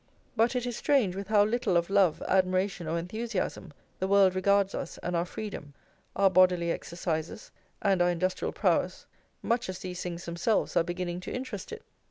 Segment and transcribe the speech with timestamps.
[0.35, 4.73] But it is strange with how little of love, admiration, or enthusiasm, the world regards
[4.73, 5.75] us and our freedom,
[6.15, 7.51] our bodily exercises,
[7.83, 9.05] and our industrial prowess,
[9.43, 11.83] much as these things themselves are beginning to interest it.